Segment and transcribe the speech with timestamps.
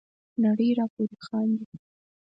[0.43, 1.65] نړۍ را پوري خاندي.